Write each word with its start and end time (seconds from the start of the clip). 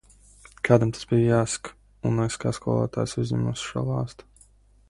Kādam 0.67 0.93
tas 0.97 1.05
bija 1.11 1.27
jāsaka, 1.35 1.75
un 2.11 2.17
es, 2.25 2.39
kā 2.45 2.57
skolotājs, 2.61 3.17
uzņēmos 3.25 3.67
šo 3.69 3.89
lāstu. 3.93 4.31